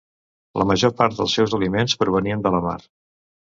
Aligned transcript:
La 0.61 0.65
major 0.69 0.93
part 1.01 1.19
dels 1.19 1.35
seus 1.41 1.55
aliments 1.59 1.97
provenien 2.01 2.43
de 2.49 2.55
la 2.59 2.65
mar. 2.71 2.77